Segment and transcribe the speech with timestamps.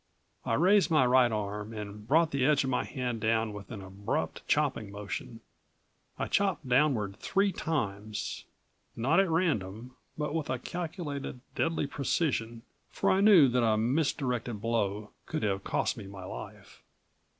[0.45, 3.83] I raised my right arm and brought the edge of my hand down with an
[3.83, 5.41] abrupt, chopping motion.
[6.17, 8.45] I chopped downward three times,
[8.95, 14.59] not at random, but with a calculated, deadly precision, for I knew that a misdirected
[14.59, 16.81] blow could have cost me my life.